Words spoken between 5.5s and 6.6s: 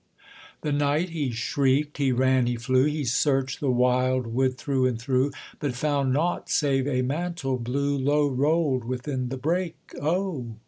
But found nought